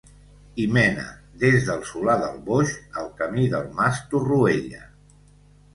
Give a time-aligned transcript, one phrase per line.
[0.61, 1.03] Hi mena,
[1.43, 4.85] des del Solà del Boix, el Camí del Mas Torroella.